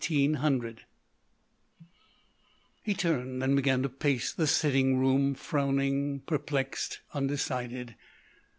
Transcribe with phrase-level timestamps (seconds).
[0.09, 0.35] '"He
[2.97, 7.93] turned and began to pace the sitting room, frowning, perplexed, undecided.